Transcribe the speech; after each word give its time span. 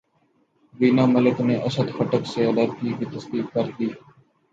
وینا 0.73 1.03
ملک 1.07 1.37
نے 1.47 1.55
اسد 1.67 1.87
خٹک 1.97 2.23
سے 2.27 2.41
علیحدگی 2.49 2.91
کی 2.97 3.05
تصدیق 3.13 3.45
کردی 3.53 3.87